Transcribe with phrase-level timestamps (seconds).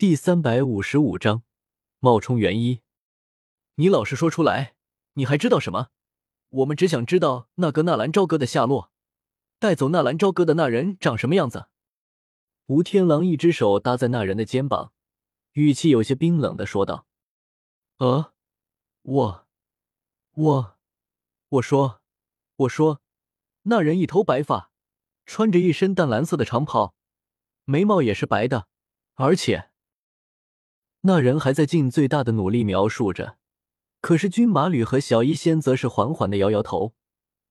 [0.00, 1.42] 第三百五十五章
[1.98, 2.80] 冒充元一。
[3.74, 4.74] 你老实说出来，
[5.12, 5.88] 你还知道什么？
[6.48, 8.90] 我们只想知道那个纳兰朝歌的下落，
[9.58, 11.68] 带走纳兰朝歌的那人长什么样子。
[12.68, 14.94] 吴天狼一只手搭在那人的肩膀，
[15.52, 17.06] 语气有些冰冷的说道
[18.00, 18.32] ：“呃，
[19.02, 19.46] 我，
[20.32, 20.78] 我，
[21.50, 22.00] 我说，
[22.56, 23.02] 我说，
[23.64, 24.72] 那人一头白发，
[25.26, 26.94] 穿着一身淡蓝色的长袍，
[27.66, 28.66] 眉毛也是白的，
[29.16, 29.66] 而且……”
[31.02, 33.38] 那人还在尽最大的努力描述着，
[34.00, 36.94] 可是军马吕和小医仙则是缓缓的摇摇头。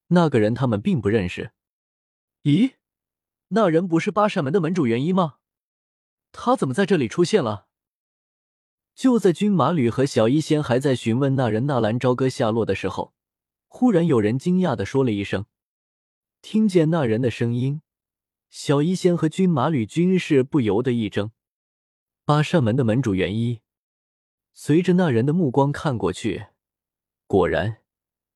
[0.08, 1.52] 那个人他们并不认识。
[2.44, 2.74] 咦，
[3.48, 5.36] 那人不是八扇门的门主元一吗？
[6.32, 7.66] 他怎么在这里出现了？
[8.94, 13.14] 就在军马吕和小医仙还在询问那人纳兰朝歌下落的时候，
[13.66, 15.46] 忽然有人惊讶的说了一声。
[16.42, 17.82] 听见那人的声音，
[18.48, 21.32] 小医仙和军马吕均是不由得一怔。
[22.24, 23.60] 八扇门的门主元一，
[24.52, 26.46] 随着那人的目光看过去，
[27.26, 27.78] 果然，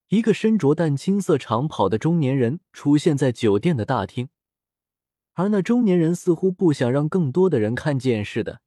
[0.09, 4.29] 一个身着淡青色长袍的中年人出现在酒店的大厅。
[5.35, 8.63] 而那中年人似乎不想让更多的人看见似的，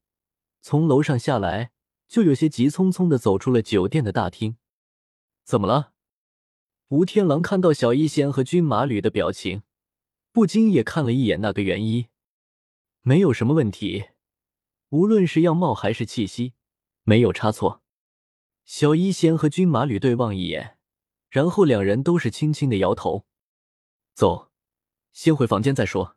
[0.61, 1.71] 从楼上下来，
[2.07, 4.57] 就有些急匆匆的走出了酒店的大厅。
[5.43, 5.93] 怎么了？
[6.89, 9.63] 吴天狼看到小一仙和军马吕的表情，
[10.31, 12.07] 不禁也看了一眼那个元一，
[13.01, 14.07] 没有什么问题。
[14.89, 16.53] 无论是样貌还是气息，
[17.03, 17.81] 没有差错。
[18.63, 20.77] 小医仙和军马吕对望一眼，
[21.29, 23.25] 然后两人都是轻轻的摇头。
[24.13, 24.51] 走，
[25.11, 26.15] 先回房间再说。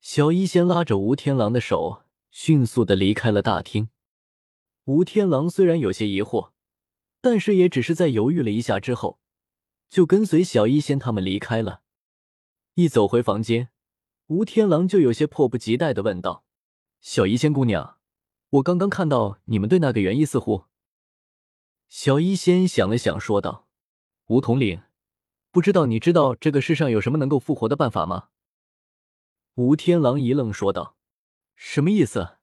[0.00, 3.90] 小医仙拉着吴天狼的手，迅速的离开了大厅。
[4.84, 6.52] 吴天狼虽然有些疑惑，
[7.20, 9.20] 但是也只是在犹豫了一下之后，
[9.88, 11.82] 就跟随小医仙他们离开了。
[12.74, 13.70] 一走回房间，
[14.28, 16.44] 吴天狼就有些迫不及待的问道。
[17.00, 17.98] 小医仙姑娘，
[18.50, 20.64] 我刚刚看到你们对那个元一似乎……
[21.88, 23.68] 小医仙想了想，说道
[24.26, 24.82] ：“吴统领，
[25.50, 28.30] 不知道你知道这个世上有什么能够复活的办法吗？”
[29.54, 30.96] 吴天狼一愣，说道
[31.54, 32.36] ：“什么意思？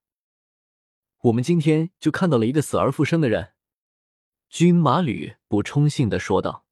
[1.24, 3.54] 我们今天就看到了一个死而复生的人。”
[4.50, 6.66] 军马吕补充性的说道：“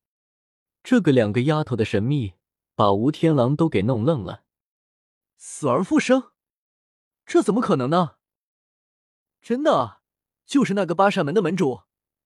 [0.84, 2.34] 这个两个丫头的神秘，
[2.76, 4.46] 把吴天狼都给弄愣了。
[5.38, 6.32] 死而复生。”
[7.26, 8.18] 这怎么可能呢？
[9.42, 10.02] 真的，
[10.46, 11.82] 就是那个八扇门的门主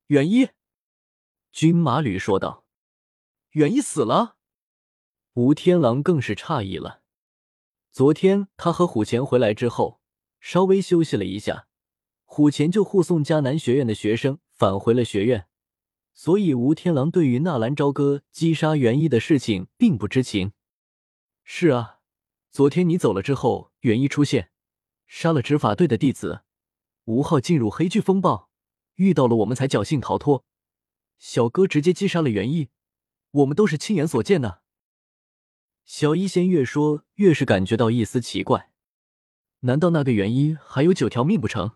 [0.08, 0.50] 元一。
[1.52, 2.66] 军马吕说道
[3.52, 4.38] ：“元一死了。”
[5.34, 7.02] 吴天狼更是诧异了。
[7.92, 10.00] 昨天他和虎钳回来之后，
[10.40, 11.68] 稍微休息了一下，
[12.26, 15.48] 虎钳就护送迦南学院的学生返回了学院，
[16.14, 20.54] 所以吴天狼对于纳兰朝歌击杀元一的事情并不知情。
[21.44, 22.00] 是啊，
[22.52, 24.52] 昨天你走了之后，元一出现。
[25.08, 26.42] 杀了执法队的弟子，
[27.06, 28.50] 吴昊进入黑巨风暴，
[28.96, 30.46] 遇到了我们才侥幸逃脱。
[31.18, 32.70] 小哥直接击杀了元一，
[33.32, 34.62] 我们都是亲眼所见的。
[35.86, 38.72] 小医仙越说越是感觉到一丝奇怪，
[39.62, 41.72] 难道那个元一还有九条命不成？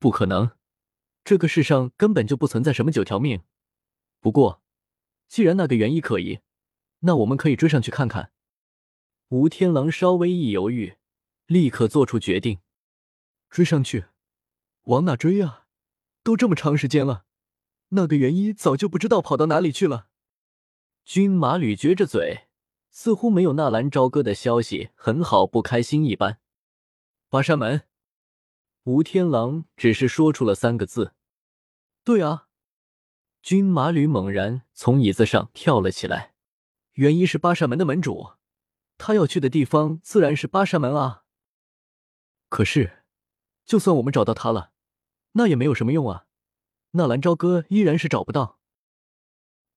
[0.00, 0.50] 不可能，
[1.22, 3.42] 这个世上根本就不存在什么九条命。
[4.20, 4.62] 不过，
[5.28, 6.40] 既然那个元一可疑，
[7.00, 8.32] 那我们可以追上去看看。
[9.28, 10.96] 吴天狼稍微一犹豫。
[11.52, 12.60] 立刻做出决定，
[13.50, 14.06] 追上去，
[14.84, 15.66] 往哪追啊？
[16.22, 17.26] 都这么长时间了，
[17.90, 20.08] 那个元一早就不知道跑到哪里去了。
[21.04, 22.48] 军马吕撅着嘴，
[22.90, 26.38] 似乎没有纳兰朝歌的消息很好不开心一般。
[27.28, 27.82] 八扇门，
[28.84, 31.12] 吴天狼只是说出了三个字。
[32.02, 32.48] 对啊，
[33.42, 36.32] 军马吕猛然从椅子上跳了起来。
[36.92, 38.32] 元一是八扇门的门主，
[38.96, 41.21] 他要去的地方自然是八扇门啊。
[42.52, 43.02] 可是，
[43.64, 44.72] 就算我们找到他了，
[45.32, 46.26] 那也没有什么用啊！
[46.90, 48.58] 纳兰朝歌依然是找不到。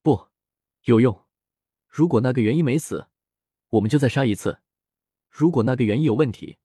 [0.03, 0.27] 不，
[0.83, 1.23] 有用。
[1.87, 3.07] 如果那个元一没死，
[3.69, 4.59] 我们就再杀一次。
[5.29, 6.57] 如果那个元一有问题，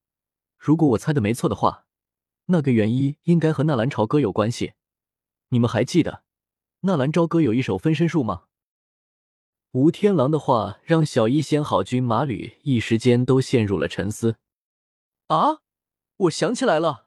[0.58, 1.86] 如果我猜的没错的话，
[2.46, 4.72] 那个元一应该和纳兰朝歌有关系。
[5.50, 6.24] 你们还记得
[6.80, 8.46] 纳兰朝歌有一手分身术吗？
[9.70, 14.38] 吴天狼的话让小医仙、好军马吕一时间都陷入了沉思。
[15.28, 15.60] 啊！
[16.20, 17.06] 我想起来了！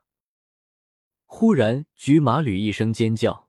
[1.25, 3.47] 忽然，菊马吕一声尖叫，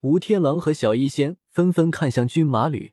[0.00, 2.92] 吴天狼和小医仙纷纷看向驹马吕，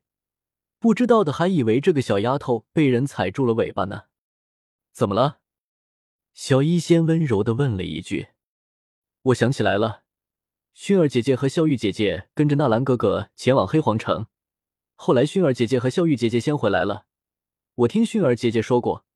[0.78, 4.04] 不知道的还以为这个小丫头被人踩住了尾巴呢。
[4.92, 5.40] 怎么了？
[6.36, 8.28] 小医仙温柔的问了一句。
[9.24, 10.04] 我想起来了，
[10.76, 14.28] 薰儿姐姐和笑玉姐姐跟着纳兰哥哥前往黑皇城，
[14.94, 17.08] 后来薰儿姐姐和笑玉姐姐先回来了。
[17.74, 19.08] 我听薰儿姐姐说过。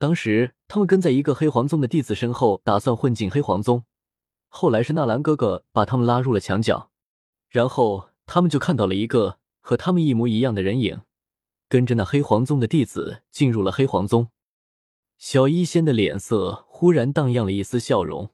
[0.00, 3.84] 当时他们跟在一个黑黄宗的弟子身后，打算混进黑黄宗。
[4.48, 6.90] 后来是纳兰哥哥把他们拉入了墙角，
[7.50, 11.02] 然后他们就看到了一个和他们一模一样的人影，
[11.68, 14.30] 跟着那黑黄宗的弟子进入了黑黄宗。
[15.18, 18.30] 小医仙的脸色忽然荡漾了一丝笑容。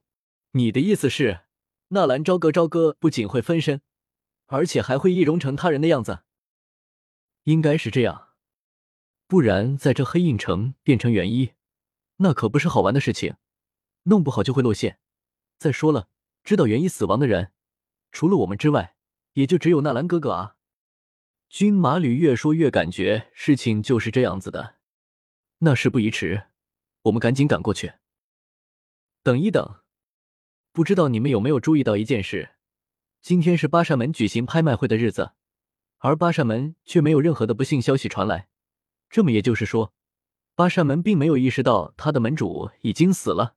[0.53, 1.41] 你的意思是，
[1.89, 3.81] 纳兰朝歌朝歌不仅会分身，
[4.47, 6.21] 而且还会易容成他人的样子？
[7.43, 8.25] 应该是这样，
[9.26, 11.52] 不然在这黑印城变成元一，
[12.19, 13.34] 那可不是好玩的事情，
[14.05, 14.99] 弄不好就会露馅。
[15.58, 16.08] 再说了，
[16.44, 17.52] 知道元一死亡的人，
[18.12, 18.94] 除了我们之外，
[19.32, 20.56] 也就只有纳兰哥哥啊。
[21.49, 24.76] 军马吕越说越感觉事情就是这样子的，
[25.58, 26.44] 那事不宜迟。
[27.02, 27.94] 我们赶紧赶过去。
[29.22, 29.81] 等一等，
[30.72, 32.56] 不知道你们有没有注意到一件事？
[33.22, 35.32] 今天是八扇门举行拍卖会的日子，
[35.99, 38.49] 而八扇门却没有任何的不幸消息传来。
[39.17, 39.95] 这么也就是说，
[40.55, 43.57] 八扇门并没有意识到他的门主已经死了。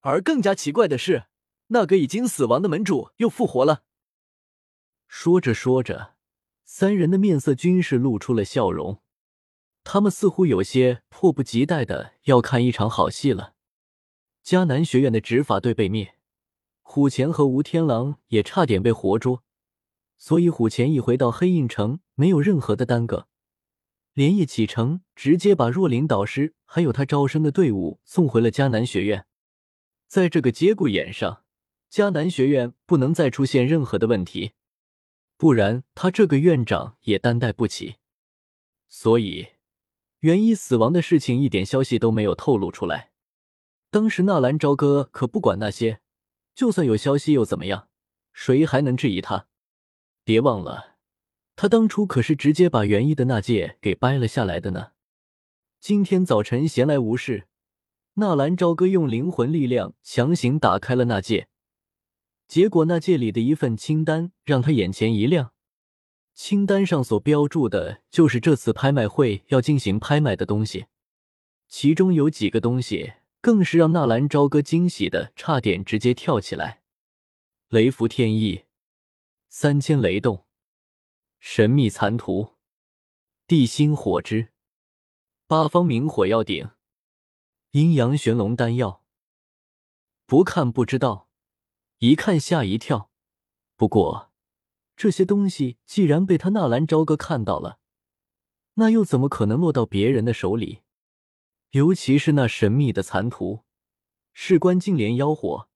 [0.00, 1.26] 而更加奇怪的是，
[1.66, 3.82] 那个已经死亡的门主又复活了。
[5.06, 6.14] 说着说着，
[6.64, 9.02] 三人的面色均是露出了笑容。
[9.84, 13.52] 他们似乎有些迫不及待的要看一场好戏了。
[14.42, 16.14] 迦南学院的执法队被灭，
[16.80, 19.42] 虎钳和吴天狼也差点被活捉，
[20.16, 23.26] 所以虎钳一回到黑印城，没有任何的耽搁，
[24.12, 29.26] 连夜启程，直接把若琳导师还有他招生的队伍送回了迦南学院。
[30.06, 31.44] 在这个节骨眼上，
[31.90, 34.52] 迦南学院不能再出现任何的问题，
[35.36, 37.96] 不然他这个院长也担待不起。
[38.88, 39.48] 所以。
[40.20, 43.10] 元一死亡的事情一点消息都没有透露出来。
[43.90, 46.02] 当时纳兰朝歌可不管那些，
[46.54, 47.88] 就算有消息又怎么样？
[48.34, 49.46] 谁还能质疑他？
[50.22, 50.89] 别忘了，
[51.60, 54.92] 他当初可是直接把元一的那戒给掰了下来的呢。
[55.78, 57.48] 今天早晨闲来无事，
[58.14, 61.48] 纳兰朝歌用灵魂力量强行打开了那戒，
[62.48, 65.52] 结果那戒里的一份清单让他眼前一亮。
[66.32, 70.86] 清单上所标注的就是这次拍卖会要进行拍卖的东西，
[71.68, 76.80] 其中有几个东西更是让纳兰朝歌惊喜的差点直接跳起来：
[77.68, 78.62] 雷符天意、
[79.50, 80.46] 三千雷动、
[81.40, 82.56] 神秘残图、
[83.46, 84.52] 地心火之、
[85.46, 86.70] 八方明火药鼎、
[87.70, 89.02] 阴阳玄龙丹药。
[90.26, 91.28] 不看不知道，
[91.98, 93.10] 一看吓一跳。
[93.74, 94.28] 不过。
[94.96, 97.78] 这些东西既然被他纳兰朝歌看到了，
[98.74, 100.82] 那又怎么可能落到别人的手里？
[101.70, 103.64] 尤其是那神秘的残图，
[104.34, 105.70] 事关净莲妖火，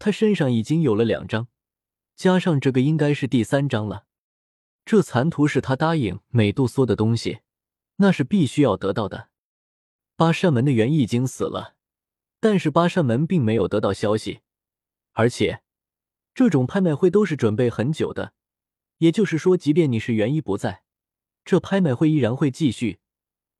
[0.00, 1.46] 他身上已经有了两张，
[2.16, 4.05] 加上这个应该是第三张了。
[4.86, 7.40] 这残图是他答应美杜莎的东西，
[7.96, 9.30] 那是必须要得到的。
[10.14, 11.74] 八扇门的元已经死了，
[12.38, 14.42] 但是八扇门并没有得到消息，
[15.14, 15.60] 而且
[16.32, 18.32] 这种拍卖会都是准备很久的。
[18.98, 20.84] 也就是说，即便你是元一不在，
[21.44, 23.00] 这拍卖会依然会继续。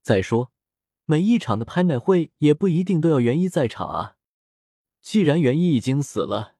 [0.01, 0.53] 再说，
[1.03, 4.15] 每一场的拍卖会也不一定都要元一在场啊。
[5.01, 6.55] 既然元一已经死了，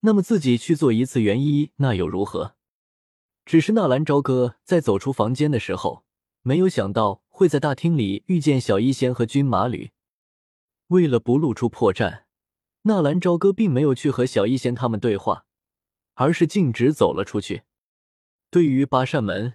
[0.00, 2.55] 那么自己去做一次元一，那又如何？
[3.46, 6.04] 只是纳兰朝歌在走出房间的时候，
[6.42, 9.92] 没有想到会在大厅里遇见小医仙和军马吕。
[10.88, 12.24] 为了不露出破绽，
[12.82, 15.44] 纳兰朝歌并没有去和小医仙他们对话，
[16.14, 17.62] 而是径直走了出去。
[18.50, 19.54] 对于八扇门，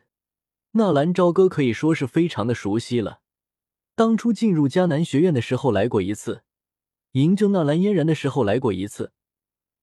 [0.72, 3.20] 纳兰朝歌可以说是非常的熟悉了。
[3.96, 6.44] 当初进入迦南学院的时候来过一次，
[7.12, 9.12] 营救纳兰嫣然的时候来过一次，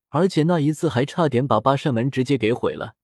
[0.08, 2.94] 而且那一次还差点把八扇门直接给毁了。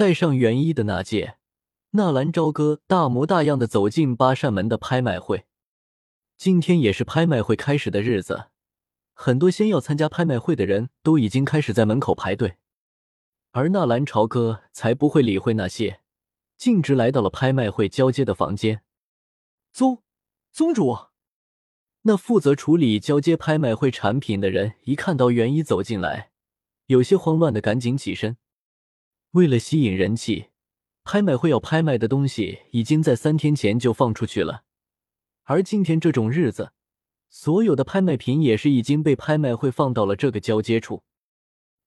[0.00, 1.36] 带上元一的那戒，
[1.90, 5.44] 纳兰朝歌大模大样的走进八扇门的拍卖会。
[6.38, 8.46] 今天也是拍卖会开始的日子，
[9.12, 12.56] 很多先要参加拍卖会的人都已经开始在门口排队。
[13.50, 16.00] 而纳兰朝歌才不会理会那些，
[16.56, 18.80] 径直来到了拍卖会交接的房间。
[19.70, 20.02] 宗
[20.50, 20.96] 宗主，
[22.04, 26.30] 那负责处理交接拍卖会产品的人一看到元一走进来，
[26.86, 28.38] 有些慌乱的赶紧起身。
[29.32, 30.46] 为了吸引人气，
[31.04, 34.64] 拍卖会要拍卖的东西已经在三天前就放出去了，
[35.44, 36.72] 而今天这种日子，
[37.28, 41.04] 所有的拍卖品也是已经被拍卖会放到了这个交接处。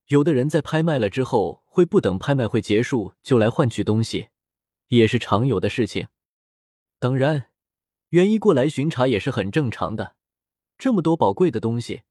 [0.08, 4.30] 有的人在拍卖了之后，会不等拍卖会结束就来换取东西，
[4.88, 6.08] 也是常有的事情。
[6.98, 7.48] 当然，
[8.10, 10.16] 元一过来巡查也是很正常的。
[10.78, 12.04] 这么多宝贵的东西，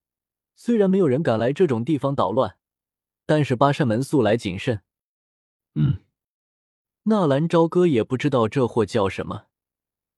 [0.55, 2.57] 虽然没有人敢来这种地方捣乱，
[3.25, 4.83] 但是八扇门素来谨慎。
[5.75, 5.99] 嗯，
[7.05, 9.47] 纳兰朝歌也不知道这货叫什么，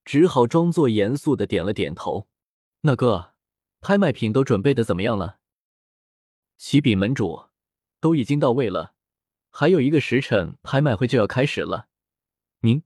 [0.03, 2.27] 只好装作严肃的点了点头。
[2.81, 3.33] 那哥，
[3.79, 5.39] 拍卖品都准备的怎么样了？
[6.57, 7.45] 启禀门主，
[7.99, 8.93] 都已经到位了，
[9.49, 11.87] 还有一个时辰，拍卖会就要开始了。
[12.61, 12.83] 您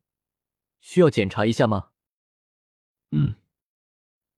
[0.80, 1.90] 需要检查一下吗？
[3.12, 3.36] 嗯。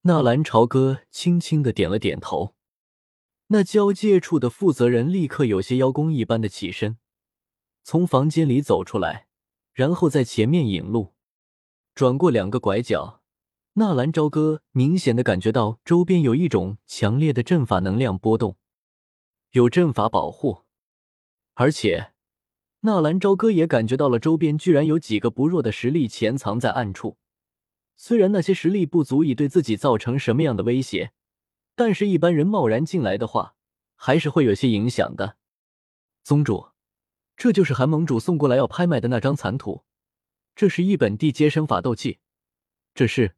[0.03, 2.55] 纳兰朝歌轻轻的点了点头。
[3.47, 6.97] 那交界处的负责人立刻有些邀功一般的起身，
[7.83, 9.27] 从房间里走出来，
[9.73, 11.13] 然后在前面引路。
[11.93, 13.21] 转过两个拐角，
[13.73, 18.57] 纳兰朝歌明显的感觉到周边有一种强烈的阵法能量波动，
[19.51, 20.63] 有阵法保护，
[21.53, 22.13] 而且
[22.81, 27.17] 纳兰朝歌也感觉到了周边居然有几个不弱的实力潜藏在暗处。
[27.95, 31.11] 虽然那些实力不足以对自己造成什么样的威胁。
[31.73, 33.55] 但是，一般人贸然进来的话，
[33.95, 35.37] 还是会有些影响的。
[36.21, 36.70] 宗主，
[37.41, 39.83] 这就是韩盟主送过来要拍卖的那张残图，
[40.55, 42.19] 这是一本地阶身法斗技。
[42.93, 43.35] 这是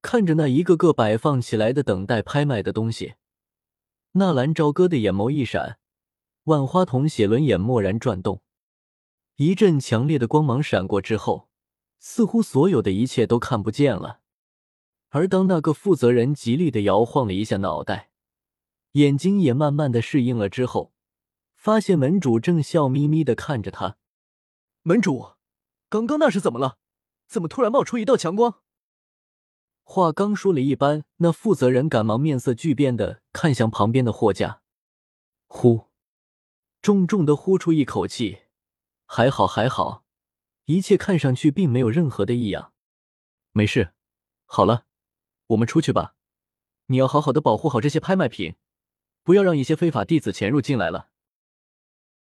[0.00, 3.16] 看着那一个个摆放起来的等待拍卖的东西，
[4.12, 5.78] 纳兰朝歌的眼眸一闪，
[6.44, 8.40] 万花筒写轮眼蓦然转动，
[9.36, 11.50] 一阵强烈的光芒闪过之后，
[11.98, 14.20] 似乎所有的一切都看不见了。
[15.10, 18.08] 而当那个负责人极力的摇晃了一下脑袋，
[18.92, 20.94] 眼睛也慢慢的适应了之后，
[21.60, 23.98] 发现门主正笑眯眯的看着他。
[24.80, 25.32] 门主，
[25.90, 26.78] 刚刚那是怎么了？
[27.28, 28.62] 怎么突然冒出一道强光？
[29.82, 34.62] 话刚说了一半，那负责人赶忙面色巨变的看向旁边的货架，
[35.48, 35.88] 呼，
[36.80, 38.44] 重重的呼出一口气。
[39.04, 40.06] 还好还好，
[40.64, 42.72] 一切看上去并没有任何的异样。
[43.52, 43.92] 没事，
[44.46, 44.86] 好了。
[45.48, 46.14] 我们出去吧，
[46.86, 48.54] 你要好好的保护好这些拍卖品，
[49.22, 51.09] 不要让一些非法弟子潜入进来了。